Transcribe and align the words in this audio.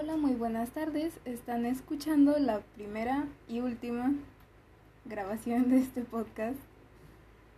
Hola, 0.00 0.16
muy 0.16 0.34
buenas 0.34 0.70
tardes. 0.70 1.18
Están 1.24 1.66
escuchando 1.66 2.38
la 2.38 2.60
primera 2.76 3.26
y 3.48 3.58
última 3.58 4.12
grabación 5.06 5.70
de 5.70 5.78
este 5.78 6.02
podcast. 6.02 6.56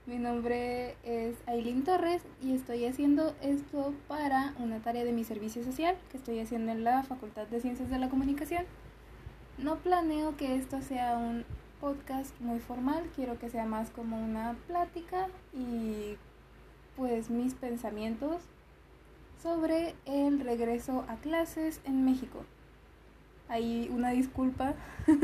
Mi 0.07 0.17
nombre 0.17 0.97
es 1.05 1.37
Aileen 1.47 1.85
Torres 1.85 2.23
y 2.43 2.55
estoy 2.55 2.87
haciendo 2.87 3.35
esto 3.43 3.93
para 4.09 4.55
una 4.59 4.79
tarea 4.79 5.05
de 5.05 5.13
mi 5.13 5.23
servicio 5.25 5.63
social 5.63 5.99
que 6.11 6.17
estoy 6.17 6.41
haciendo 6.41 6.73
en 6.73 6.83
la 6.83 7.03
Facultad 7.03 7.47
de 7.47 7.61
Ciencias 7.61 7.91
de 7.91 7.99
la 7.99 8.09
Comunicación. 8.09 8.65
No 9.59 9.77
planeo 9.77 10.35
que 10.39 10.57
esto 10.57 10.81
sea 10.81 11.19
un 11.19 11.45
podcast 11.79 12.33
muy 12.41 12.61
formal, 12.61 13.05
quiero 13.15 13.39
que 13.39 13.51
sea 13.51 13.67
más 13.67 13.91
como 13.91 14.19
una 14.19 14.57
plática 14.67 15.27
y 15.53 16.17
pues 16.97 17.29
mis 17.29 17.53
pensamientos 17.53 18.41
sobre 19.43 19.95
el 20.05 20.41
regreso 20.41 21.05
a 21.09 21.17
clases 21.17 21.81
en 21.85 22.05
México. 22.05 22.45
Hay 23.49 23.89
una 23.91 24.11
disculpa 24.11 24.75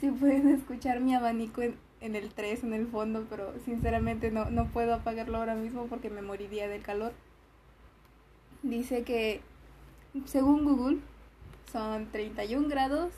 si 0.00 0.10
pueden 0.10 0.48
escuchar 0.48 1.00
mi 1.00 1.14
abanico 1.14 1.62
en, 1.62 1.76
en, 2.00 2.14
el 2.16 2.32
3 2.32 2.64
en 2.64 2.72
el 2.74 2.86
fondo, 2.86 3.26
pero 3.28 3.52
sinceramente 3.64 4.30
no, 4.30 4.50
no 4.50 4.66
puedo 4.66 4.94
apagarlo 4.94 5.38
ahora 5.38 5.54
mismo 5.54 5.86
porque 5.86 6.10
me 6.10 6.22
moriría 6.22 6.68
del 6.68 6.82
calor. 6.82 7.12
Dice 8.62 9.02
que 9.02 9.40
según 10.26 10.64
Google 10.64 10.98
son 11.72 12.06
31 12.10 12.68
grados 12.68 13.12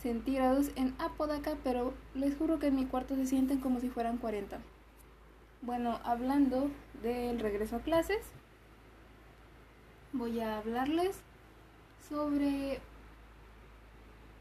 centígrados 0.00 0.70
en 0.76 0.94
Apodaca, 0.98 1.56
pero 1.64 1.92
les 2.14 2.36
juro 2.36 2.58
que 2.58 2.68
en 2.68 2.76
mi 2.76 2.86
cuarto 2.86 3.16
se 3.16 3.26
sienten 3.26 3.58
como 3.58 3.80
si 3.80 3.88
fueran 3.88 4.18
40. 4.18 4.58
Bueno, 5.62 5.98
hablando 6.04 6.70
del 7.02 7.40
regreso 7.40 7.76
a 7.76 7.80
clases, 7.80 8.20
voy 10.12 10.40
a 10.40 10.58
hablarles 10.58 11.20
sobre 12.08 12.80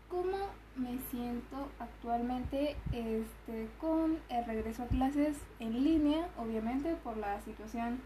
cómo 0.10 0.38
me 0.76 1.00
siento 1.12 1.68
actualmente 1.80 2.78
este, 2.92 3.68
con 3.82 4.20
el 4.30 4.46
regreso 4.46 4.84
a 4.84 4.88
clases 4.88 5.38
en 5.60 5.84
línea, 5.84 6.30
obviamente 6.38 6.96
por 7.04 7.18
la 7.18 7.42
situación 7.42 8.00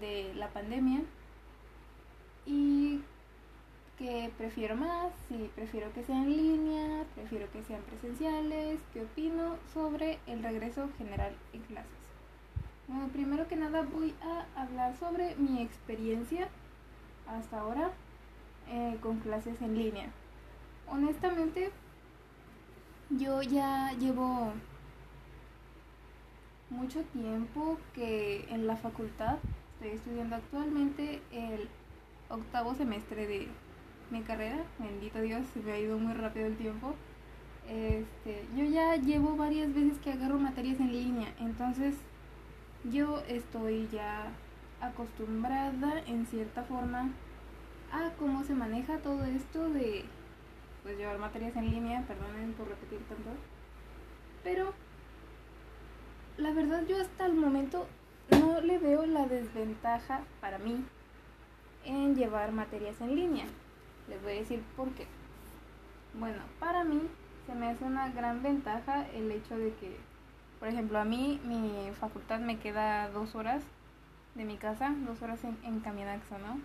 de 0.00 0.32
la 0.34 0.48
pandemia. 0.48 1.00
Y 2.46 3.00
que 3.98 4.30
prefiero 4.36 4.76
más, 4.76 5.12
si 5.28 5.50
prefiero 5.54 5.92
que 5.92 6.04
sean 6.04 6.24
en 6.24 6.36
línea, 6.36 7.04
prefiero 7.14 7.50
que 7.52 7.62
sean 7.62 7.82
presenciales, 7.82 8.80
qué 8.92 9.02
opino 9.02 9.56
sobre 9.72 10.18
el 10.26 10.42
regreso 10.42 10.88
general 10.98 11.34
en 11.52 11.62
clases. 11.62 11.90
Bueno, 12.88 13.08
primero 13.08 13.48
que 13.48 13.56
nada 13.56 13.82
voy 13.82 14.14
a 14.22 14.60
hablar 14.60 14.96
sobre 14.98 15.36
mi 15.36 15.62
experiencia 15.62 16.48
hasta 17.26 17.60
ahora 17.60 17.90
eh, 18.68 18.96
con 19.00 19.18
clases 19.20 19.60
en 19.62 19.76
línea. 19.76 20.10
Honestamente, 20.88 21.70
yo 23.10 23.42
ya 23.42 23.92
llevo 23.98 24.52
mucho 26.70 27.02
tiempo 27.12 27.78
que 27.94 28.46
en 28.50 28.66
la 28.66 28.76
facultad 28.76 29.38
estoy 29.74 29.96
estudiando 29.96 30.36
actualmente 30.36 31.20
el 31.30 31.68
octavo 32.28 32.74
semestre 32.74 33.26
de 33.26 33.48
mi 34.10 34.22
carrera. 34.22 34.64
Bendito 34.78 35.20
Dios, 35.20 35.46
se 35.52 35.60
me 35.60 35.72
ha 35.72 35.78
ido 35.78 35.98
muy 35.98 36.14
rápido 36.14 36.46
el 36.46 36.56
tiempo. 36.56 36.94
Este, 37.68 38.44
yo 38.56 38.64
ya 38.64 38.96
llevo 38.96 39.36
varias 39.36 39.72
veces 39.72 39.98
que 39.98 40.12
agarro 40.12 40.38
materias 40.38 40.80
en 40.80 40.92
línea, 40.92 41.32
entonces 41.38 41.94
yo 42.90 43.22
estoy 43.28 43.88
ya 43.92 44.32
acostumbrada 44.82 46.00
en 46.06 46.26
cierta 46.26 46.64
forma 46.64 47.10
a 47.92 48.10
cómo 48.18 48.42
se 48.44 48.54
maneja 48.54 48.98
todo 48.98 49.24
esto 49.24 49.68
de 49.70 50.04
pues 50.82 50.98
llevar 50.98 51.18
materias 51.18 51.54
en 51.56 51.70
línea, 51.70 52.02
perdonen 52.02 52.52
por 52.54 52.68
repetir 52.68 52.98
tanto. 53.08 53.30
Pero 54.42 54.74
la 56.36 56.52
verdad 56.52 56.82
yo 56.88 57.00
hasta 57.00 57.26
el 57.26 57.34
momento 57.34 57.86
no 58.30 58.60
le 58.60 58.78
veo 58.78 59.06
la 59.06 59.26
desventaja 59.26 60.22
para 60.40 60.58
mí 60.58 60.84
en 61.84 62.16
llevar 62.16 62.50
materias 62.52 63.00
en 63.00 63.14
línea. 63.14 63.46
Les 64.08 64.20
voy 64.22 64.32
a 64.32 64.40
decir 64.40 64.62
por 64.76 64.90
qué. 64.90 65.06
Bueno, 66.18 66.42
para 66.58 66.82
mí 66.82 67.00
se 67.46 67.54
me 67.54 67.68
hace 67.68 67.84
una 67.84 68.08
gran 68.10 68.42
ventaja 68.42 69.06
el 69.10 69.30
hecho 69.30 69.56
de 69.56 69.72
que, 69.74 69.96
por 70.58 70.68
ejemplo, 70.68 70.98
a 70.98 71.04
mí 71.04 71.40
mi 71.44 71.92
facultad 72.00 72.40
me 72.40 72.58
queda 72.58 73.08
dos 73.10 73.36
horas 73.36 73.62
de 74.34 74.44
mi 74.44 74.56
casa, 74.56 74.94
dos 75.06 75.20
horas 75.22 75.42
en, 75.44 75.56
en 75.64 75.80
Camianaxo, 75.80 76.38
¿no? 76.38 76.60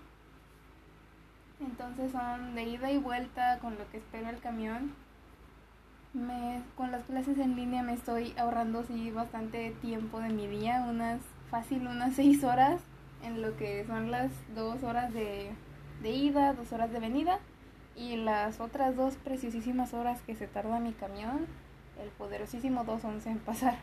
Entonces 1.59 2.11
son 2.11 2.55
de 2.55 2.63
ida 2.63 2.91
y 2.91 2.97
vuelta 2.97 3.57
con 3.59 3.77
lo 3.77 3.89
que 3.89 3.97
espero 3.97 4.29
el 4.29 4.39
camión. 4.39 4.93
Me, 6.13 6.61
con 6.75 6.91
las 6.91 7.03
clases 7.03 7.37
en 7.37 7.55
línea 7.55 7.83
me 7.83 7.93
estoy 7.93 8.33
ahorrando 8.37 8.83
sí 8.83 9.11
bastante 9.11 9.71
tiempo 9.81 10.19
de 10.19 10.29
mi 10.29 10.47
día, 10.47 10.85
unas 10.87 11.19
fácil 11.51 11.87
unas 11.87 12.15
seis 12.15 12.43
horas 12.43 12.81
en 13.23 13.41
lo 13.41 13.55
que 13.57 13.85
son 13.85 14.11
las 14.11 14.31
dos 14.55 14.83
horas 14.83 15.13
de, 15.13 15.51
de 16.01 16.09
ida, 16.09 16.53
dos 16.53 16.71
horas 16.71 16.91
de 16.91 16.99
venida 16.99 17.39
y 17.95 18.15
las 18.17 18.59
otras 18.59 18.95
dos 18.95 19.15
preciosísimas 19.15 19.93
horas 19.93 20.21
que 20.21 20.35
se 20.35 20.47
tarda 20.47 20.79
mi 20.79 20.93
camión, 20.93 21.47
el 22.01 22.09
poderosísimo 22.09 22.83
211 22.83 23.29
en 23.29 23.39
pasar. 23.39 23.79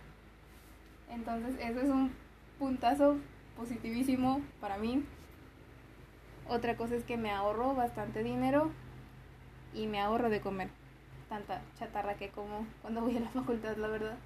Entonces 1.10 1.56
eso 1.60 1.80
es 1.80 1.88
un 1.88 2.12
puntazo 2.58 3.16
positivísimo 3.56 4.40
para 4.60 4.78
mí. 4.78 5.04
Otra 6.48 6.76
cosa 6.76 6.94
es 6.94 7.04
que 7.04 7.16
me 7.16 7.30
ahorro 7.30 7.74
bastante 7.74 8.22
dinero 8.22 8.70
y 9.72 9.86
me 9.86 10.00
ahorro 10.00 10.28
de 10.28 10.40
comer 10.40 10.68
tanta 11.28 11.62
chatarra 11.78 12.14
que 12.14 12.28
como 12.28 12.66
cuando 12.82 13.00
voy 13.00 13.16
a 13.16 13.20
la 13.20 13.28
facultad, 13.30 13.76
la 13.76 13.88
verdad. 13.88 14.16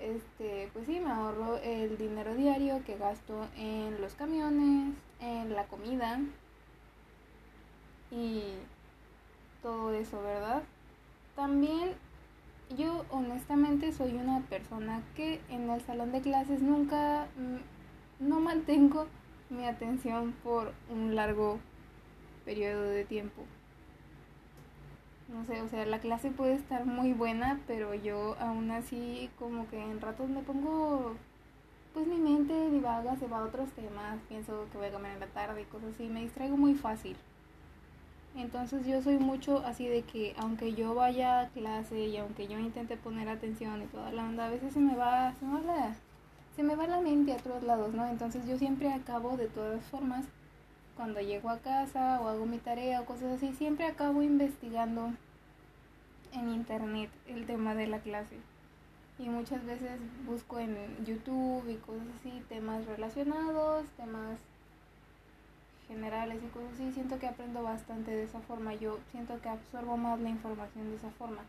Este, 0.00 0.68
pues 0.74 0.86
sí, 0.86 1.00
me 1.00 1.10
ahorro 1.10 1.56
el 1.58 1.96
dinero 1.96 2.34
diario 2.34 2.82
que 2.84 2.96
gasto 2.98 3.46
en 3.56 4.00
los 4.00 4.14
camiones, 4.14 4.94
en 5.20 5.54
la 5.54 5.64
comida 5.64 6.20
y 8.10 8.42
todo 9.62 9.92
eso, 9.94 10.22
¿verdad? 10.22 10.62
También 11.34 11.92
yo 12.76 13.04
honestamente 13.10 13.92
soy 13.92 14.14
una 14.14 14.40
persona 14.42 15.02
que 15.14 15.40
en 15.48 15.70
el 15.70 15.80
salón 15.82 16.12
de 16.12 16.20
clases 16.20 16.60
nunca 16.60 17.26
no 18.18 18.40
mantengo 18.40 19.06
mi 19.50 19.66
atención 19.66 20.32
por 20.42 20.72
un 20.90 21.14
largo 21.14 21.58
periodo 22.44 22.82
de 22.82 23.04
tiempo. 23.04 23.42
No 25.28 25.44
sé, 25.44 25.60
o 25.60 25.68
sea, 25.68 25.84
la 25.86 25.98
clase 25.98 26.30
puede 26.30 26.54
estar 26.54 26.86
muy 26.86 27.12
buena, 27.12 27.60
pero 27.66 27.94
yo 27.94 28.36
aún 28.38 28.70
así 28.70 29.28
como 29.38 29.68
que 29.68 29.82
en 29.82 30.00
ratos 30.00 30.28
me 30.28 30.42
pongo, 30.42 31.16
pues 31.92 32.06
mi 32.06 32.16
mente 32.16 32.70
divaga, 32.70 33.16
se 33.16 33.26
va 33.26 33.38
a 33.38 33.44
otros 33.44 33.68
temas, 33.72 34.18
pienso 34.28 34.66
que 34.70 34.78
voy 34.78 34.86
a 34.86 34.92
comer 34.92 35.14
en 35.14 35.20
la 35.20 35.26
tarde 35.26 35.62
y 35.62 35.64
cosas 35.64 35.94
así, 35.94 36.06
me 36.06 36.22
distraigo 36.22 36.56
muy 36.56 36.74
fácil. 36.74 37.16
Entonces 38.36 38.86
yo 38.86 39.02
soy 39.02 39.18
mucho 39.18 39.64
así 39.64 39.88
de 39.88 40.02
que 40.02 40.34
aunque 40.38 40.74
yo 40.74 40.94
vaya 40.94 41.40
a 41.40 41.48
clase 41.48 41.98
y 42.06 42.16
aunque 42.18 42.46
yo 42.46 42.58
intente 42.58 42.96
poner 42.96 43.28
atención 43.28 43.82
y 43.82 43.86
toda 43.86 44.12
la 44.12 44.24
onda, 44.24 44.46
a 44.46 44.50
veces 44.50 44.74
se 44.74 44.78
me 44.78 44.94
va, 44.94 45.34
se 45.40 45.44
me 45.44 45.60
va 45.62 45.96
se 46.56 46.62
me 46.62 46.74
va 46.74 46.86
la 46.86 47.02
mente 47.02 47.34
a 47.34 47.36
todos 47.36 47.62
lados, 47.62 47.92
¿no? 47.92 48.06
Entonces 48.06 48.46
yo 48.46 48.56
siempre 48.56 48.90
acabo 48.90 49.36
de 49.36 49.46
todas 49.46 49.84
formas, 49.84 50.24
cuando 50.96 51.20
llego 51.20 51.50
a 51.50 51.58
casa 51.58 52.18
o 52.22 52.28
hago 52.28 52.46
mi 52.46 52.56
tarea 52.58 53.02
o 53.02 53.04
cosas 53.04 53.34
así, 53.34 53.52
siempre 53.52 53.84
acabo 53.84 54.22
investigando 54.22 55.12
en 56.32 56.48
internet 56.48 57.10
el 57.26 57.44
tema 57.44 57.74
de 57.74 57.86
la 57.86 57.98
clase. 57.98 58.36
Y 59.18 59.28
muchas 59.28 59.64
veces 59.66 60.00
busco 60.26 60.58
en 60.58 60.76
YouTube 61.04 61.68
y 61.68 61.76
cosas 61.76 62.06
así, 62.20 62.42
temas 62.48 62.86
relacionados, 62.86 63.86
temas 63.98 64.38
generales 65.88 66.38
y 66.42 66.48
cosas 66.48 66.72
así. 66.74 66.92
Siento 66.92 67.18
que 67.18 67.26
aprendo 67.26 67.62
bastante 67.62 68.10
de 68.10 68.24
esa 68.24 68.40
forma. 68.40 68.74
Yo 68.74 68.98
siento 69.12 69.40
que 69.40 69.48
absorbo 69.50 69.96
más 69.98 70.20
la 70.20 70.30
información 70.30 70.90
de 70.90 70.96
esa 70.96 71.10
forma. 71.10 71.42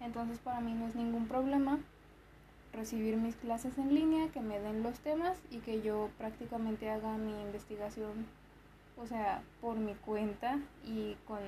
Entonces 0.00 0.38
para 0.38 0.60
mí 0.60 0.72
no 0.72 0.88
es 0.88 0.94
ningún 0.96 1.26
problema 1.26 1.78
recibir 2.72 3.16
mis 3.16 3.36
clases 3.36 3.76
en 3.78 3.94
línea, 3.94 4.28
que 4.28 4.40
me 4.40 4.60
den 4.60 4.82
los 4.82 4.98
temas 5.00 5.38
y 5.50 5.58
que 5.58 5.82
yo 5.82 6.10
prácticamente 6.18 6.90
haga 6.90 7.16
mi 7.16 7.32
investigación, 7.42 8.26
o 8.96 9.06
sea, 9.06 9.42
por 9.60 9.76
mi 9.76 9.94
cuenta 9.94 10.58
y 10.84 11.16
con, 11.26 11.38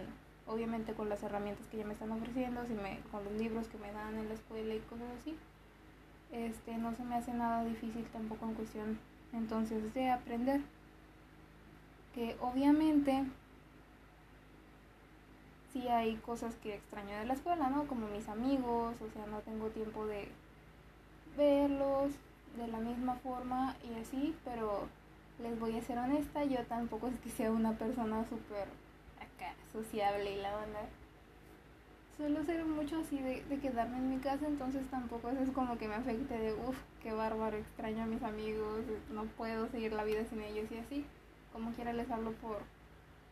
obviamente 0.47 0.95
con 0.95 1.09
las 1.09 1.23
herramientas 1.23 1.67
que 1.69 1.79
ya 1.79 1.85
me 1.85 1.93
están 1.93 2.11
ofreciendo, 2.13 2.67
si 2.67 2.75
me, 2.75 2.99
con 3.11 3.25
los 3.25 3.35
libros 3.35 3.69
que 3.69 3.79
me 3.79 3.93
dan 3.93 4.17
en 4.19 4.29
la 4.29 4.35
escuela 4.35 4.75
y 4.75 4.81
cosas 4.81 5.09
así. 5.21 5.37
Este, 6.33 6.79
no 6.79 6.95
se 6.97 7.05
me 7.05 7.17
hace 7.17 7.33
nada 7.35 7.65
difícil 7.65 8.07
tampoco 8.07 8.47
en 8.47 8.55
cuestión 8.55 8.99
entonces 9.33 9.93
de 9.95 10.11
aprender. 10.11 10.61
Que 12.15 12.37
obviamente 12.41 13.25
sí 15.73 15.89
hay 15.89 16.17
cosas 16.17 16.55
que 16.57 16.75
extraño 16.75 17.17
de 17.19 17.27
la 17.27 17.35
escuela, 17.35 17.69
¿no? 17.71 17.87
Como 17.87 18.09
mis 18.09 18.29
amigos, 18.29 18.95
o 19.01 19.11
sea, 19.13 19.27
no 19.27 19.39
tengo 19.41 19.69
tiempo 19.69 20.07
de 20.07 20.29
verlos 21.37 22.13
de 22.57 22.69
la 22.69 22.79
misma 22.79 23.15
forma 23.17 23.77
y 23.85 24.01
así, 24.01 24.35
pero 24.45 24.87
les 25.43 25.59
voy 25.59 25.77
a 25.77 25.83
ser 25.83 25.99
honesta, 25.99 26.45
yo 26.45 26.65
tampoco 26.67 27.09
es 27.09 27.19
que 27.21 27.31
sea 27.31 27.51
una 27.51 27.73
persona 27.73 28.25
súper 28.29 28.69
acá 29.19 29.55
sociable 29.73 30.35
y 30.35 30.41
la 30.41 30.57
onda. 30.57 30.81
Suelo 32.17 32.45
ser 32.45 32.65
mucho 32.65 33.01
así 33.01 33.19
de, 33.19 33.43
de 33.45 33.59
quedarme 33.59 33.97
en 33.97 34.11
mi 34.11 34.19
casa, 34.19 34.47
entonces 34.47 34.87
tampoco 34.91 35.31
eso 35.31 35.41
es 35.43 35.51
como 35.51 35.79
que 35.79 35.89
me 35.89 35.95
afecte 35.95 36.39
de, 36.39 36.53
uff, 36.53 36.77
qué 37.03 37.13
bárbaro, 37.13 37.57
extraño 37.57 38.05
a 38.05 38.07
mis 38.07 38.23
amigos, 38.23 38.81
no 39.13 39.25
puedo 39.25 39.69
seguir 39.69 39.93
la 39.93 40.05
vida 40.05 40.25
sin 40.27 40.43
ellos 40.43 40.71
y 40.71 40.79
así. 40.79 41.05
Como 41.53 41.73
quiera 41.73 41.93
les 41.93 42.11
hablo 42.11 42.33
por 42.33 42.59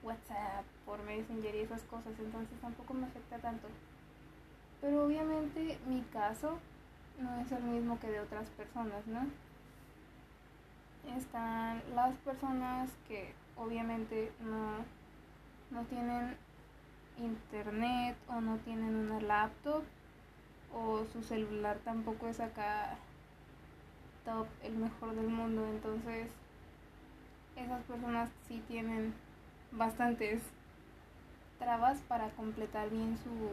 WhatsApp, 0.03 0.65
por 0.87 1.03
Messenger 1.05 1.55
y 1.55 1.61
esas 1.61 1.83
cosas, 1.83 2.13
entonces 2.19 2.59
tampoco 2.61 2.95
me 2.95 3.07
afecta 3.07 3.39
tanto. 3.39 3.69
Pero 4.81 5.05
obviamente 5.05 5.79
mi 5.87 6.01
caso 6.13 6.59
no 7.21 7.41
es 7.41 7.53
el 7.53 7.63
mismo 7.63 7.99
que 8.01 8.11
de 8.11 8.21
otras 8.21 8.49
personas, 8.51 9.07
¿no? 9.07 9.27
Están 11.17 11.83
las 11.95 12.17
personas 12.19 12.91
que 13.09 13.35
obviamente 13.57 14.33
no, 14.41 14.85
no 15.71 15.85
tienen 15.87 16.37
internet 17.19 18.17
o 18.29 18.41
no 18.41 18.57
tienen 18.59 18.95
una 18.95 19.21
laptop 19.21 19.83
o 20.75 21.05
su 21.13 21.23
celular 21.23 21.79
tampoco 21.85 22.29
es 22.29 22.41
acá 22.41 22.97
top, 24.25 24.47
el 24.63 24.77
mejor 24.77 25.15
del 25.15 25.29
mundo. 25.29 25.67
Entonces, 25.67 26.29
esas 27.57 27.83
personas 27.85 28.31
sí 28.49 28.63
tienen 28.69 29.15
bastantes 29.73 30.43
trabas 31.59 32.01
para 32.09 32.31
completar 32.31 32.89
bien 32.91 33.19
su, 33.19 33.51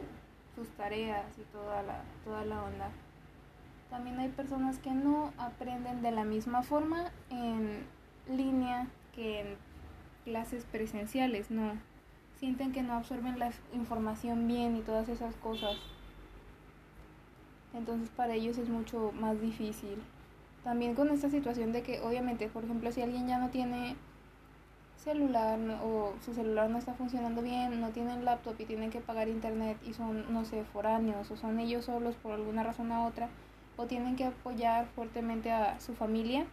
sus 0.54 0.68
tareas 0.76 1.26
y 1.38 1.42
toda 1.52 1.82
la, 1.82 2.02
toda 2.24 2.44
la 2.44 2.62
onda. 2.62 2.90
También 3.90 4.18
hay 4.18 4.28
personas 4.28 4.78
que 4.78 4.90
no 4.90 5.32
aprenden 5.38 6.02
de 6.02 6.10
la 6.10 6.24
misma 6.24 6.62
forma 6.62 7.10
en 7.30 7.84
línea 8.28 8.86
que 9.14 9.40
en 9.40 9.56
clases 10.24 10.64
presenciales, 10.64 11.50
no. 11.50 11.72
Sienten 12.38 12.72
que 12.72 12.82
no 12.82 12.92
absorben 12.92 13.38
la 13.38 13.50
información 13.72 14.46
bien 14.46 14.76
y 14.76 14.80
todas 14.80 15.08
esas 15.08 15.34
cosas. 15.36 15.76
Entonces 17.74 18.10
para 18.10 18.34
ellos 18.34 18.58
es 18.58 18.68
mucho 18.68 19.12
más 19.18 19.40
difícil. 19.40 20.02
También 20.64 20.94
con 20.94 21.08
esta 21.10 21.30
situación 21.30 21.72
de 21.72 21.82
que 21.82 22.00
obviamente, 22.00 22.48
por 22.48 22.64
ejemplo, 22.64 22.92
si 22.92 23.00
alguien 23.00 23.26
ya 23.26 23.38
no 23.38 23.48
tiene 23.48 23.96
celular 24.96 25.58
o 25.82 26.12
su 26.24 26.34
celular 26.34 26.68
no 26.68 26.78
está 26.78 26.92
funcionando 26.92 27.40
bien, 27.40 27.80
no 27.80 27.90
tienen 27.90 28.24
laptop 28.24 28.54
y 28.58 28.64
tienen 28.64 28.90
que 28.90 29.00
pagar 29.00 29.28
internet 29.28 29.78
y 29.86 29.94
son, 29.94 30.32
no 30.32 30.44
sé, 30.44 30.64
foráneos 30.64 31.30
o 31.30 31.36
son 31.36 31.58
ellos 31.60 31.86
solos 31.86 32.16
por 32.16 32.32
alguna 32.32 32.64
razón 32.64 32.90
u 32.90 33.06
otra, 33.06 33.28
o 33.78 33.86
tienen 33.86 34.16
que 34.16 34.24
apoyar 34.24 34.86
fuertemente 34.88 35.50
a 35.50 35.80
su 35.80 35.94
familia 35.94 36.44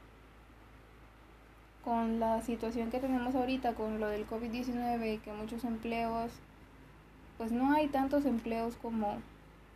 con 1.83 2.19
la 2.19 2.41
situación 2.41 2.89
que 2.91 2.99
tenemos 2.99 3.35
ahorita, 3.35 3.73
con 3.73 3.99
lo 3.99 4.07
del 4.07 4.27
COVID-19 4.27 5.15
y 5.15 5.17
que 5.17 5.33
muchos 5.33 5.65
empleos, 5.65 6.31
pues 7.37 7.51
no 7.51 7.73
hay 7.73 7.87
tantos 7.87 8.25
empleos 8.25 8.75
como 8.81 9.17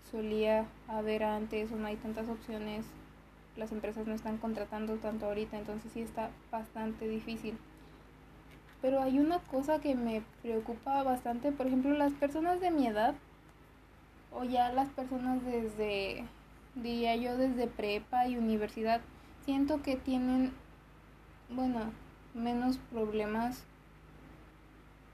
solía 0.10 0.66
haber 0.88 1.24
antes 1.24 1.72
o 1.72 1.76
no 1.76 1.88
hay 1.88 1.98
tantas 1.98 2.30
opciones, 2.30 2.86
las 3.58 3.72
empresas 3.72 4.08
no 4.08 4.14
están 4.14 4.38
contratando 4.38 4.96
tanto 4.96 5.26
ahorita, 5.26 5.58
entonces 5.58 5.92
sí 5.92 6.02
está 6.02 6.30
bastante 6.52 7.08
difícil. 7.08 7.58
Pero 8.82 9.02
hay 9.02 9.20
una 9.20 9.40
cosa 9.40 9.82
que 9.82 9.96
me 9.96 10.24
preocupa 10.42 11.04
bastante, 11.04 11.52
por 11.52 11.68
ejemplo, 11.68 11.94
las 11.94 12.14
personas 12.14 12.60
de 12.62 12.72
mi 12.72 12.88
edad 12.88 13.16
o 14.32 14.44
ya 14.44 14.72
las 14.72 14.90
personas 14.90 15.44
desde 15.44 16.26
diría 16.76 17.16
yo 17.16 17.38
desde 17.38 17.68
prepa 17.68 18.28
y 18.28 18.38
universidad, 18.38 19.02
siento 19.46 19.82
que 19.82 19.96
tienen, 19.96 20.54
bueno, 21.50 21.92
menos 22.34 22.78
problemas 22.92 23.64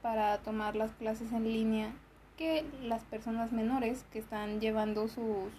para 0.01 0.37
tomar 0.39 0.75
las 0.75 0.91
clases 0.91 1.31
en 1.31 1.45
línea 1.45 1.91
que 2.37 2.65
las 2.83 3.03
personas 3.03 3.51
menores 3.51 4.05
que 4.11 4.19
están 4.19 4.59
llevando 4.59 5.07
sus, 5.07 5.51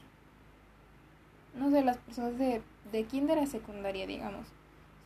no 1.55 1.71
sé, 1.71 1.83
las 1.83 1.97
personas 1.99 2.39
de, 2.39 2.63
de 2.93 3.05
kinder 3.05 3.39
a 3.39 3.47
secundaria, 3.47 4.07
digamos, 4.07 4.47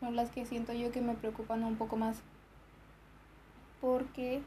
son 0.01 0.17
las 0.17 0.31
que 0.31 0.47
siento 0.47 0.73
yo 0.73 0.91
que 0.91 1.01
me 1.01 1.15
preocupan 1.15 1.63
un 1.65 1.77
poco 1.77 1.97
más. 1.97 2.23
Porque 3.81 4.43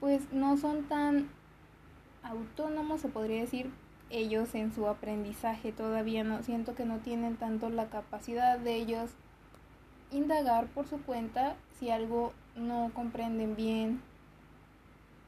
pues 0.00 0.32
no 0.32 0.56
son 0.56 0.84
tan 0.84 1.28
autónomos, 2.22 3.02
se 3.02 3.08
podría 3.08 3.40
decir, 3.42 3.70
ellos 4.10 4.54
en 4.54 4.72
su 4.72 4.88
aprendizaje 4.88 5.72
todavía 5.72 6.24
no 6.24 6.42
siento 6.42 6.74
que 6.74 6.84
no 6.84 6.98
tienen 6.98 7.36
tanto 7.36 7.70
la 7.70 7.86
capacidad 7.86 8.58
de 8.58 8.74
ellos 8.74 9.10
indagar 10.10 10.66
por 10.66 10.86
su 10.88 11.00
cuenta 11.00 11.54
si 11.78 11.90
algo 11.90 12.32
no 12.56 12.90
comprenden 12.94 13.56
bien. 13.56 14.02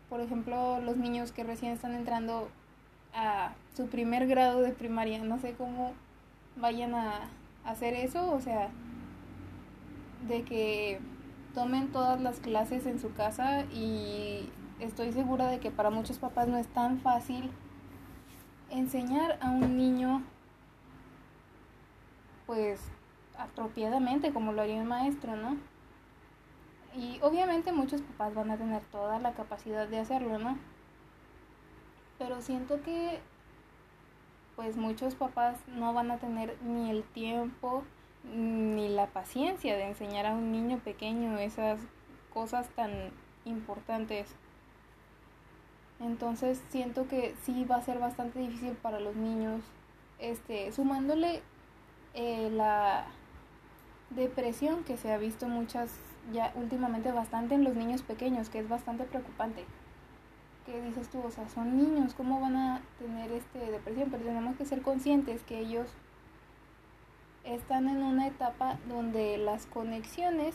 Por 0.08 0.20
ejemplo, 0.20 0.80
los 0.80 0.96
niños 0.96 1.32
que 1.32 1.44
recién 1.44 1.72
están 1.72 1.94
entrando 1.94 2.48
a 3.14 3.54
su 3.74 3.86
primer 3.86 4.26
grado 4.26 4.60
de 4.60 4.72
primaria, 4.72 5.22
no 5.22 5.38
sé 5.38 5.54
cómo 5.54 5.92
vayan 6.56 6.94
a 6.94 7.28
hacer 7.64 7.94
eso, 7.94 8.32
o 8.32 8.40
sea, 8.40 8.70
de 10.28 10.42
que 10.42 11.00
tomen 11.54 11.92
todas 11.92 12.20
las 12.20 12.40
clases 12.40 12.86
en 12.86 12.98
su 12.98 13.12
casa 13.14 13.64
y 13.72 14.50
estoy 14.80 15.12
segura 15.12 15.46
de 15.46 15.60
que 15.60 15.70
para 15.70 15.90
muchos 15.90 16.18
papás 16.18 16.48
no 16.48 16.56
es 16.56 16.66
tan 16.68 16.98
fácil 17.00 17.50
enseñar 18.72 19.38
a 19.40 19.50
un 19.50 19.76
niño 19.76 20.22
pues 22.46 22.80
apropiadamente 23.38 24.32
como 24.32 24.52
lo 24.52 24.62
haría 24.62 24.80
un 24.80 24.88
maestro, 24.88 25.36
¿no? 25.36 25.56
Y 26.94 27.18
obviamente 27.22 27.72
muchos 27.72 28.02
papás 28.02 28.34
van 28.34 28.50
a 28.50 28.56
tener 28.56 28.82
toda 28.84 29.18
la 29.18 29.32
capacidad 29.32 29.88
de 29.88 30.00
hacerlo, 30.00 30.38
¿no? 30.38 30.58
Pero 32.18 32.40
siento 32.40 32.82
que 32.82 33.20
pues 34.56 34.76
muchos 34.76 35.14
papás 35.14 35.56
no 35.66 35.94
van 35.94 36.10
a 36.10 36.18
tener 36.18 36.56
ni 36.62 36.90
el 36.90 37.04
tiempo 37.04 37.84
ni 38.24 38.88
la 38.88 39.06
paciencia 39.06 39.76
de 39.76 39.88
enseñar 39.88 40.26
a 40.26 40.34
un 40.34 40.52
niño 40.52 40.78
pequeño 40.78 41.38
esas 41.38 41.80
cosas 42.32 42.68
tan 42.70 42.90
importantes. 43.44 44.34
Entonces 46.02 46.60
siento 46.70 47.06
que 47.06 47.34
sí 47.44 47.64
va 47.64 47.76
a 47.76 47.82
ser 47.82 47.98
bastante 47.98 48.40
difícil 48.40 48.72
para 48.72 48.98
los 48.98 49.14
niños, 49.14 49.62
este, 50.18 50.72
sumándole 50.72 51.42
eh, 52.14 52.50
la 52.50 53.06
depresión 54.10 54.82
que 54.84 54.96
se 54.96 55.12
ha 55.12 55.18
visto 55.18 55.46
muchas, 55.46 55.90
ya 56.32 56.52
últimamente 56.56 57.12
bastante 57.12 57.54
en 57.54 57.62
los 57.62 57.76
niños 57.76 58.02
pequeños, 58.02 58.48
que 58.48 58.58
es 58.58 58.68
bastante 58.68 59.04
preocupante. 59.04 59.64
¿Qué 60.66 60.80
dices 60.82 61.08
tú? 61.08 61.20
O 61.22 61.30
sea, 61.30 61.48
son 61.48 61.76
niños, 61.76 62.14
¿cómo 62.14 62.40
van 62.40 62.56
a 62.56 62.82
tener 62.98 63.30
este 63.32 63.58
depresión? 63.70 64.10
Pero 64.10 64.24
tenemos 64.24 64.56
que 64.56 64.64
ser 64.64 64.82
conscientes 64.82 65.42
que 65.42 65.60
ellos 65.60 65.88
están 67.44 67.88
en 67.88 68.02
una 68.02 68.26
etapa 68.26 68.78
donde 68.88 69.38
las 69.38 69.66
conexiones 69.66 70.54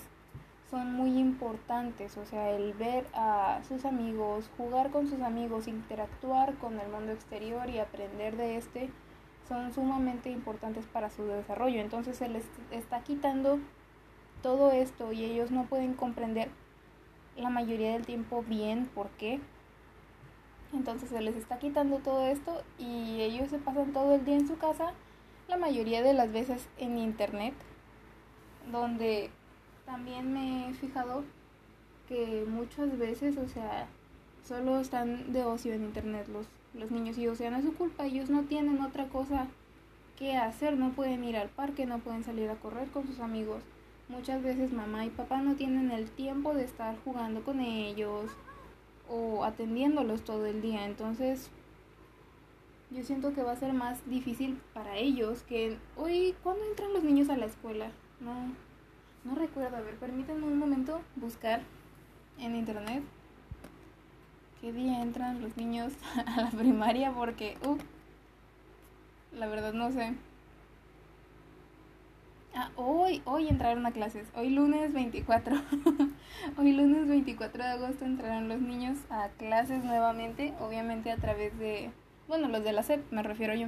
son 0.69 0.93
muy 0.93 1.17
importantes, 1.17 2.17
o 2.17 2.25
sea, 2.25 2.51
el 2.51 2.73
ver 2.73 3.05
a 3.13 3.61
sus 3.67 3.85
amigos, 3.85 4.49
jugar 4.57 4.91
con 4.91 5.07
sus 5.07 5.21
amigos, 5.21 5.67
interactuar 5.67 6.55
con 6.55 6.79
el 6.79 6.89
mundo 6.89 7.13
exterior 7.13 7.69
y 7.69 7.79
aprender 7.79 8.35
de 8.35 8.57
este, 8.57 8.89
son 9.47 9.73
sumamente 9.73 10.29
importantes 10.29 10.85
para 10.85 11.09
su 11.09 11.23
desarrollo. 11.23 11.79
Entonces 11.79 12.17
se 12.17 12.27
les 12.27 12.43
está 12.71 13.01
quitando 13.01 13.59
todo 14.41 14.71
esto 14.71 15.13
y 15.13 15.23
ellos 15.23 15.51
no 15.51 15.65
pueden 15.65 15.93
comprender 15.93 16.49
la 17.37 17.49
mayoría 17.49 17.93
del 17.93 18.05
tiempo 18.05 18.43
bien 18.43 18.87
por 18.93 19.09
qué. 19.11 19.39
Entonces 20.73 21.09
se 21.09 21.21
les 21.21 21.37
está 21.37 21.59
quitando 21.59 21.99
todo 21.99 22.27
esto 22.27 22.61
y 22.77 23.21
ellos 23.21 23.49
se 23.49 23.57
pasan 23.57 23.93
todo 23.93 24.15
el 24.15 24.25
día 24.25 24.35
en 24.35 24.47
su 24.47 24.57
casa, 24.57 24.91
la 25.47 25.55
mayoría 25.55 26.01
de 26.01 26.13
las 26.13 26.29
veces 26.33 26.67
en 26.77 26.97
internet, 26.97 27.53
donde 28.69 29.31
también 29.87 30.33
me 30.33 30.69
he 30.69 30.73
fijado 30.73 31.23
que 32.09 32.45
muchas 32.47 32.97
veces, 32.99 33.37
o 33.37 33.47
sea, 33.47 33.87
solo 34.45 34.79
están 34.79 35.31
de 35.31 35.43
ocio 35.45 35.73
en 35.73 35.85
internet 35.85 36.27
los, 36.27 36.45
los 36.73 36.91
niños 36.91 37.17
y 37.17 37.27
o 37.27 37.35
sea, 37.35 37.49
no 37.49 37.57
es 37.57 37.63
su 37.63 37.73
culpa, 37.73 38.05
ellos 38.05 38.29
no 38.29 38.43
tienen 38.43 38.81
otra 38.81 39.07
cosa 39.07 39.47
que 40.19 40.35
hacer, 40.35 40.77
no 40.77 40.91
pueden 40.91 41.23
ir 41.23 41.37
al 41.37 41.47
parque, 41.47 41.85
no 41.85 41.99
pueden 41.99 42.23
salir 42.23 42.49
a 42.49 42.55
correr 42.55 42.89
con 42.89 43.07
sus 43.07 43.19
amigos. 43.19 43.63
Muchas 44.09 44.43
veces 44.43 44.73
mamá 44.73 45.05
y 45.05 45.09
papá 45.09 45.41
no 45.41 45.55
tienen 45.55 45.91
el 45.91 46.09
tiempo 46.09 46.53
de 46.53 46.65
estar 46.65 46.97
jugando 47.03 47.43
con 47.43 47.61
ellos 47.61 48.29
o 49.09 49.45
atendiéndolos 49.45 50.23
todo 50.23 50.45
el 50.45 50.61
día, 50.61 50.85
entonces 50.85 51.49
yo 52.89 53.03
siento 53.03 53.33
que 53.33 53.43
va 53.43 53.53
a 53.53 53.57
ser 53.57 53.73
más 53.73 53.99
difícil 54.09 54.59
para 54.73 54.97
ellos 54.97 55.43
que 55.43 55.77
hoy, 55.95 56.35
¿cuándo 56.43 56.63
entran 56.65 56.93
los 56.93 57.03
niños 57.03 57.29
a 57.29 57.37
la 57.37 57.45
escuela? 57.45 57.91
No, 58.19 58.33
no 59.27 59.35
recuerdo, 59.35 59.75
a 59.75 59.81
ver, 59.81 59.95
permítanme 59.95 60.45
un 60.45 60.57
momento 60.57 61.01
buscar 61.17 61.61
en 62.39 62.55
internet 62.55 63.03
qué 64.61 64.71
día 64.71 65.01
entran 65.01 65.41
los 65.41 65.57
niños 65.57 65.91
a 66.25 66.41
la 66.41 66.49
primaria 66.51 67.11
porque, 67.11 67.57
uh, 67.65 67.77
la 69.37 69.47
verdad 69.47 69.73
no 69.73 69.91
sé. 69.91 70.13
Ah, 72.55 72.71
hoy, 72.75 73.21
hoy 73.25 73.49
entraron 73.49 73.85
a 73.85 73.91
clases, 73.91 74.27
hoy 74.33 74.49
lunes 74.49 74.93
24. 74.93 75.57
hoy 76.57 76.71
lunes 76.71 77.07
24 77.07 77.63
de 77.63 77.69
agosto 77.69 78.05
entraron 78.05 78.47
los 78.47 78.61
niños 78.61 78.97
a 79.09 79.27
clases 79.37 79.83
nuevamente, 79.83 80.53
obviamente 80.61 81.11
a 81.11 81.17
través 81.17 81.57
de, 81.59 81.91
bueno, 82.29 82.47
los 82.47 82.63
de 82.63 82.71
la 82.71 82.81
SEP, 82.81 83.11
me 83.11 83.23
refiero 83.23 83.53
yo. 83.53 83.67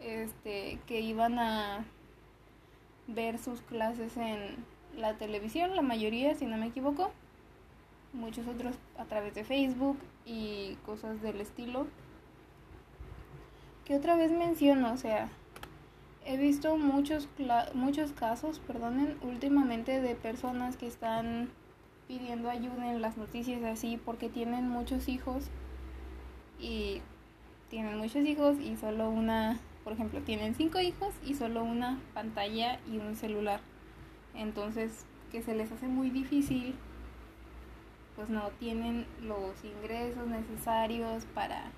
Este, 0.00 0.78
que 0.86 1.00
iban 1.00 1.38
a 1.38 1.84
ver 3.06 3.38
sus 3.38 3.60
clases 3.62 4.16
en 4.16 4.56
la 4.96 5.14
televisión, 5.14 5.76
la 5.76 5.82
mayoría, 5.82 6.34
si 6.34 6.46
no 6.46 6.56
me 6.56 6.66
equivoco. 6.66 7.10
Muchos 8.12 8.46
otros 8.46 8.76
a 8.98 9.04
través 9.04 9.34
de 9.34 9.44
Facebook 9.44 9.98
y 10.26 10.76
cosas 10.86 11.22
del 11.22 11.40
estilo. 11.40 11.86
Que 13.84 13.96
otra 13.96 14.16
vez 14.16 14.30
menciono, 14.32 14.92
o 14.92 14.96
sea, 14.96 15.28
he 16.24 16.36
visto 16.36 16.76
muchos, 16.76 17.28
muchos 17.74 18.12
casos, 18.12 18.58
perdonen, 18.60 19.16
últimamente 19.22 20.00
de 20.00 20.14
personas 20.14 20.76
que 20.76 20.86
están 20.86 21.50
pidiendo 22.06 22.50
ayuda 22.50 22.90
en 22.90 23.00
las 23.00 23.16
noticias 23.16 23.62
así 23.62 23.96
porque 24.04 24.28
tienen 24.28 24.68
muchos 24.68 25.08
hijos 25.08 25.44
y 26.58 27.00
tienen 27.68 27.98
muchos 27.98 28.24
hijos 28.26 28.58
y 28.58 28.76
solo 28.76 29.08
una, 29.08 29.60
por 29.84 29.92
ejemplo, 29.92 30.20
tienen 30.20 30.54
cinco 30.54 30.80
hijos 30.80 31.14
y 31.24 31.34
solo 31.34 31.62
una 31.64 32.00
pantalla 32.14 32.78
y 32.90 32.98
un 32.98 33.16
celular. 33.16 33.60
Entonces, 34.34 35.06
que 35.32 35.42
se 35.42 35.54
les 35.54 35.72
hace 35.72 35.86
muy 35.86 36.10
difícil, 36.10 36.74
pues 38.16 38.28
no 38.28 38.50
tienen 38.58 39.06
los 39.22 39.64
ingresos 39.64 40.26
necesarios 40.26 41.24
para 41.34 41.70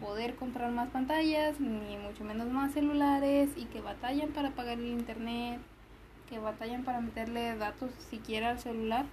poder 0.00 0.34
comprar 0.34 0.72
más 0.72 0.88
pantallas, 0.90 1.60
ni 1.60 1.96
mucho 1.96 2.24
menos 2.24 2.48
más 2.48 2.72
celulares, 2.72 3.50
y 3.56 3.66
que 3.66 3.80
batallan 3.80 4.30
para 4.30 4.50
pagar 4.50 4.78
el 4.78 4.88
internet, 4.88 5.60
que 6.28 6.38
batallan 6.38 6.84
para 6.84 7.00
meterle 7.00 7.56
datos 7.56 7.90
siquiera 8.10 8.50
al 8.50 8.58
celular. 8.58 9.06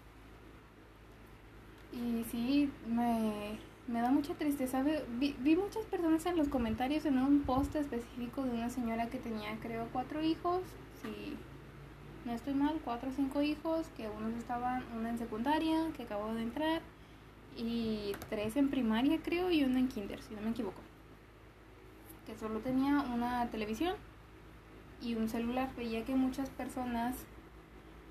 Y 1.94 2.26
sí, 2.32 2.72
me, 2.88 3.60
me 3.88 4.02
da 4.02 4.12
mucha 4.12 4.34
tristeza. 4.34 4.84
Vi, 4.84 5.36
vi, 5.40 5.56
muchas 5.56 5.86
personas 5.86 6.26
en 6.26 6.38
los 6.38 6.48
comentarios 6.48 7.06
en 7.06 7.18
un 7.18 7.42
post 7.42 7.76
específico 7.76 8.44
de 8.44 8.52
una 8.52 8.70
señora 8.70 9.08
que 9.08 9.20
tenía, 9.20 9.58
creo, 9.62 9.88
cuatro 9.92 10.24
hijos. 10.24 10.62
Si 11.02 11.36
no 12.26 12.32
estoy 12.32 12.54
mal, 12.54 12.80
cuatro 12.84 13.10
o 13.10 13.14
cinco 13.14 13.42
hijos, 13.42 13.88
que 13.98 14.08
unos 14.08 14.34
estaban, 14.36 14.84
una 14.98 15.10
en 15.10 15.18
secundaria, 15.18 15.92
que 15.96 16.04
acabó 16.04 16.34
de 16.34 16.44
entrar, 16.44 16.82
y 17.58 18.14
tres 18.30 18.56
en 18.56 18.70
primaria 18.70 19.20
creo 19.22 19.52
y 19.52 19.64
uno 19.64 19.78
en 19.78 19.88
kinder, 19.88 20.22
si 20.22 20.34
no 20.34 20.42
me 20.42 20.52
equivoco. 20.52 20.82
Que 22.26 22.36
solo 22.38 22.60
tenía 22.60 23.02
una 23.02 23.50
televisión 23.50 23.96
y 25.02 25.16
un 25.16 25.28
celular. 25.28 25.70
Veía 25.76 26.06
que 26.06 26.16
muchas 26.16 26.50
personas 26.50 27.16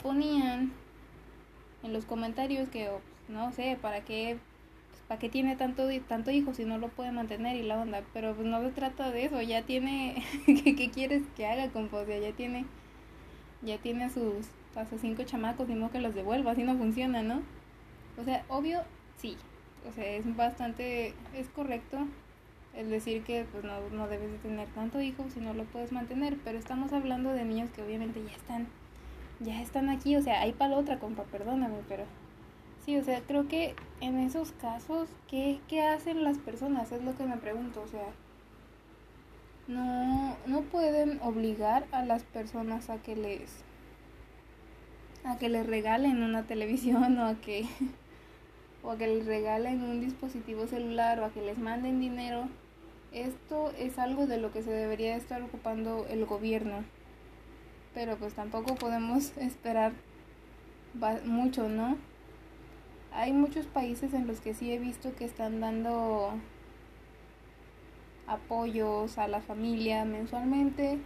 ponían 0.02 0.72
en 1.82 1.92
los 1.92 2.04
comentarios 2.04 2.68
que 2.68 2.90
oh, 2.90 3.00
no 3.28 3.52
sé 3.52 3.78
para 3.80 4.04
qué 4.04 4.38
para 5.08 5.18
qué 5.18 5.28
tiene 5.28 5.56
tanto 5.56 5.88
tanto 6.08 6.30
hijo 6.30 6.54
si 6.54 6.64
no 6.64 6.78
lo 6.78 6.88
puede 6.88 7.12
mantener 7.12 7.56
y 7.56 7.62
la 7.62 7.78
onda 7.78 8.02
pero 8.12 8.34
pues 8.34 8.46
no 8.46 8.60
se 8.62 8.70
trata 8.70 9.10
de 9.10 9.24
eso 9.24 9.40
ya 9.42 9.62
tiene 9.62 10.22
¿qué, 10.46 10.90
quieres 10.90 11.22
que 11.36 11.46
haga 11.46 11.68
con 11.70 11.90
ya 11.90 12.32
tiene 12.32 12.64
ya 13.62 13.78
tiene 13.78 14.10
sus 14.10 14.46
hasta 14.74 14.98
cinco 14.98 15.22
chamacos 15.24 15.68
y 15.68 15.74
no 15.74 15.90
que 15.90 16.00
los 16.00 16.14
devuelva 16.14 16.52
así 16.52 16.62
no 16.62 16.76
funciona 16.76 17.22
no 17.22 17.42
o 18.18 18.24
sea 18.24 18.44
obvio 18.48 18.82
sí, 19.22 19.36
o 19.88 19.92
sea, 19.92 20.04
es 20.04 20.36
bastante, 20.36 21.14
es 21.34 21.48
correcto 21.48 21.98
el 22.74 22.90
decir 22.90 23.22
que 23.22 23.44
pues 23.52 23.64
no, 23.64 23.72
no 23.90 24.08
debes 24.08 24.32
de 24.32 24.38
tener 24.38 24.68
tanto 24.68 25.00
hijo 25.00 25.26
si 25.32 25.40
no 25.40 25.54
lo 25.54 25.64
puedes 25.64 25.92
mantener, 25.92 26.36
pero 26.44 26.58
estamos 26.58 26.92
hablando 26.92 27.32
de 27.32 27.44
niños 27.44 27.70
que 27.70 27.82
obviamente 27.82 28.22
ya 28.22 28.32
están, 28.32 28.66
ya 29.40 29.60
están 29.60 29.88
aquí, 29.88 30.16
o 30.16 30.22
sea, 30.22 30.40
hay 30.40 30.52
para 30.52 30.72
la 30.72 30.78
otra 30.78 30.98
compa, 30.98 31.24
perdóname, 31.24 31.76
pero 31.88 32.04
sí, 32.84 32.96
o 32.96 33.04
sea, 33.04 33.20
creo 33.20 33.48
que 33.48 33.74
en 34.00 34.18
esos 34.18 34.52
casos, 34.52 35.08
¿qué, 35.28 35.60
¿qué 35.68 35.82
hacen 35.82 36.24
las 36.24 36.38
personas? 36.38 36.92
Es 36.92 37.02
lo 37.02 37.16
que 37.16 37.24
me 37.24 37.36
pregunto, 37.36 37.82
o 37.82 37.88
sea, 37.88 38.08
no, 39.68 40.36
no 40.46 40.62
pueden 40.62 41.20
obligar 41.22 41.86
a 41.92 42.04
las 42.04 42.24
personas 42.24 42.90
a 42.90 42.98
que 42.98 43.16
les 43.16 43.64
a 45.24 45.38
que 45.38 45.48
les 45.48 45.64
regalen 45.66 46.22
una 46.22 46.42
televisión 46.42 47.18
o 47.20 47.26
a 47.26 47.34
que 47.36 47.66
o 48.82 48.90
a 48.90 48.98
que 48.98 49.06
les 49.06 49.26
regalen 49.26 49.82
un 49.82 50.00
dispositivo 50.00 50.66
celular 50.66 51.20
o 51.20 51.24
a 51.24 51.30
que 51.30 51.42
les 51.42 51.58
manden 51.58 52.00
dinero, 52.00 52.48
esto 53.12 53.72
es 53.78 53.98
algo 53.98 54.26
de 54.26 54.38
lo 54.38 54.52
que 54.52 54.62
se 54.62 54.72
debería 54.72 55.14
estar 55.16 55.40
ocupando 55.42 56.06
el 56.08 56.26
gobierno. 56.26 56.84
Pero 57.94 58.16
pues 58.16 58.34
tampoco 58.34 58.74
podemos 58.74 59.36
esperar 59.38 59.92
mucho, 61.24 61.68
¿no? 61.68 61.96
Hay 63.14 63.32
muchos 63.32 63.66
países 63.66 64.14
en 64.14 64.26
los 64.26 64.40
que 64.40 64.54
sí 64.54 64.72
he 64.72 64.78
visto 64.78 65.14
que 65.14 65.24
están 65.24 65.60
dando 65.60 66.32
apoyos 68.26 69.18
a 69.18 69.28
la 69.28 69.40
familia 69.40 70.04
mensualmente 70.04 70.98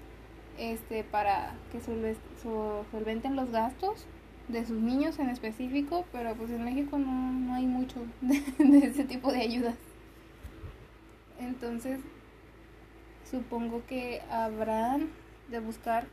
este 0.58 1.04
para 1.04 1.54
que 1.72 1.80
solventen 1.80 3.36
los 3.36 3.50
gastos 3.50 4.06
de 4.48 4.64
sus 4.64 4.80
niños 4.80 5.18
en 5.18 5.28
específico, 5.28 6.04
pero 6.12 6.34
pues 6.34 6.50
en 6.50 6.64
México 6.64 6.98
no, 6.98 7.32
no 7.32 7.54
hay 7.54 7.66
mucho 7.66 8.00
de, 8.20 8.78
ese 8.78 9.04
tipo 9.04 9.32
de 9.32 9.40
ayudas. 9.40 9.76
Entonces, 11.40 12.00
supongo 13.28 13.82
que 13.86 14.22
habrán 14.30 15.10
de 15.50 15.58
buscar 15.58 16.06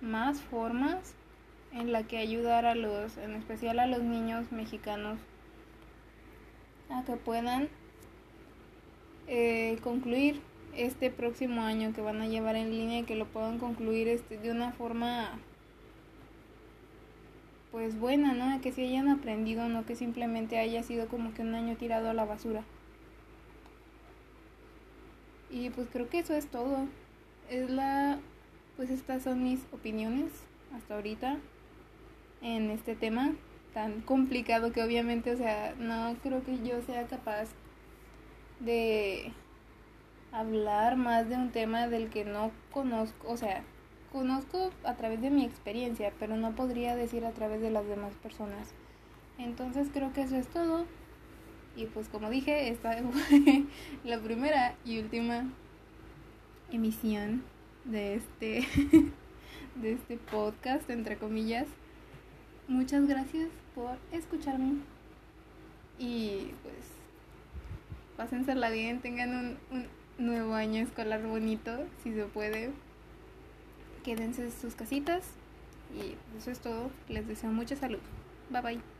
más 0.00 0.40
formas 0.40 1.14
en 1.72 1.92
la 1.92 2.02
que 2.04 2.18
ayudar 2.18 2.66
a 2.66 2.74
los, 2.74 3.16
en 3.16 3.34
especial 3.34 3.78
a 3.78 3.86
los 3.86 4.02
niños 4.02 4.52
mexicanos, 4.52 5.18
a 6.90 7.04
que 7.04 7.16
puedan 7.16 7.68
eh, 9.26 9.78
concluir 9.82 10.40
este 10.76 11.10
próximo 11.10 11.62
año 11.62 11.92
que 11.92 12.00
van 12.00 12.20
a 12.20 12.26
llevar 12.26 12.56
en 12.56 12.70
línea 12.70 13.00
y 13.00 13.04
que 13.04 13.14
lo 13.14 13.26
puedan 13.26 13.58
concluir 13.58 14.08
este, 14.08 14.38
de 14.38 14.50
una 14.50 14.72
forma 14.72 15.38
pues 17.70 17.98
buena, 17.98 18.34
¿no? 18.34 18.60
Que 18.60 18.70
si 18.70 18.82
hayan 18.82 19.08
aprendido, 19.08 19.68
no 19.68 19.86
que 19.86 19.96
simplemente 19.96 20.58
haya 20.58 20.82
sido 20.82 21.08
como 21.08 21.32
que 21.32 21.40
un 21.40 21.54
año 21.54 21.76
tirado 21.76 22.10
a 22.10 22.14
la 22.14 22.26
basura. 22.26 22.62
Y 25.50 25.70
pues 25.70 25.88
creo 25.90 26.08
que 26.08 26.18
eso 26.18 26.34
es 26.34 26.46
todo. 26.48 26.86
Es 27.48 27.70
la 27.70 28.18
pues 28.76 28.90
estas 28.90 29.22
son 29.22 29.42
mis 29.42 29.60
opiniones 29.72 30.30
hasta 30.74 30.94
ahorita 30.94 31.38
en 32.42 32.70
este 32.70 32.94
tema 32.94 33.32
tan 33.72 34.02
complicado 34.02 34.72
que 34.72 34.82
obviamente, 34.82 35.32
o 35.32 35.36
sea, 35.36 35.74
no 35.78 36.14
creo 36.22 36.42
que 36.44 36.58
yo 36.62 36.82
sea 36.82 37.06
capaz 37.06 37.48
de 38.60 39.32
hablar 40.30 40.96
más 40.96 41.28
de 41.28 41.36
un 41.36 41.50
tema 41.50 41.88
del 41.88 42.10
que 42.10 42.24
no 42.24 42.50
conozco, 42.72 43.30
o 43.30 43.36
sea, 43.36 43.62
conozco 44.10 44.70
a 44.84 44.94
través 44.94 45.20
de 45.20 45.30
mi 45.30 45.44
experiencia, 45.44 46.12
pero 46.18 46.36
no 46.36 46.54
podría 46.54 46.96
decir 46.96 47.24
a 47.24 47.32
través 47.32 47.60
de 47.60 47.70
las 47.70 47.86
demás 47.86 48.14
personas. 48.22 48.74
Entonces 49.38 49.88
creo 49.92 50.12
que 50.12 50.22
eso 50.22 50.36
es 50.36 50.46
todo. 50.48 50.84
Y 51.76 51.86
pues 51.86 52.08
como 52.08 52.28
dije, 52.28 52.68
esta 52.68 52.96
fue 53.12 53.64
la 54.04 54.20
primera 54.20 54.74
y 54.84 54.98
última 54.98 55.50
emisión 56.70 57.42
de 57.84 58.14
este 58.14 58.66
de 59.76 59.92
este 59.92 60.16
podcast 60.16 60.88
entre 60.90 61.16
comillas. 61.16 61.66
Muchas 62.68 63.06
gracias 63.06 63.48
por 63.74 63.96
escucharme. 64.12 64.76
Y 65.98 66.52
pues 66.62 66.74
pásensela 68.16 68.70
bien, 68.70 69.00
tengan 69.00 69.34
un, 69.34 69.58
un 69.70 70.26
nuevo 70.26 70.54
año 70.54 70.82
escolar 70.82 71.22
bonito, 71.22 71.84
si 72.02 72.12
se 72.12 72.24
puede 72.24 72.70
quédense 74.02 74.42
en 74.44 74.52
sus 74.52 74.74
casitas 74.74 75.24
y 75.94 76.16
eso 76.36 76.50
es 76.50 76.60
todo. 76.60 76.90
Les 77.08 77.26
deseo 77.26 77.50
mucha 77.50 77.76
salud. 77.76 78.00
Bye 78.50 78.62
bye. 78.62 78.91